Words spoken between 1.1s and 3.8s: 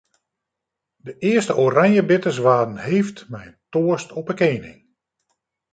earste oranjebitters waarden heefd mei in